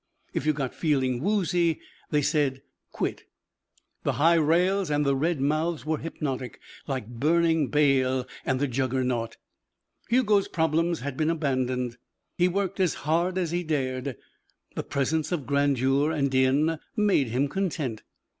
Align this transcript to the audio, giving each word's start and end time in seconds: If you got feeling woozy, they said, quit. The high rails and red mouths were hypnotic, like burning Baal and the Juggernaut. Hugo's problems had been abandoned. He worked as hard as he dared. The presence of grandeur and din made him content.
If 0.33 0.47
you 0.47 0.53
got 0.53 0.73
feeling 0.73 1.21
woozy, 1.21 1.79
they 2.09 2.23
said, 2.23 2.63
quit. 2.91 3.25
The 4.01 4.13
high 4.13 4.33
rails 4.33 4.89
and 4.89 5.05
red 5.21 5.39
mouths 5.39 5.85
were 5.85 5.99
hypnotic, 5.99 6.59
like 6.87 7.05
burning 7.05 7.67
Baal 7.67 8.25
and 8.43 8.59
the 8.59 8.67
Juggernaut. 8.67 9.37
Hugo's 10.09 10.47
problems 10.47 11.01
had 11.01 11.17
been 11.17 11.29
abandoned. 11.29 11.97
He 12.35 12.47
worked 12.47 12.79
as 12.79 12.95
hard 13.05 13.37
as 13.37 13.51
he 13.51 13.61
dared. 13.61 14.17
The 14.73 14.81
presence 14.81 15.31
of 15.31 15.45
grandeur 15.45 16.11
and 16.11 16.31
din 16.31 16.79
made 16.97 17.27
him 17.27 17.47
content. 17.47 18.01